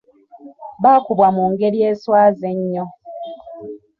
[0.83, 2.85] Bakubwa mu ngeri eswaza ennyo!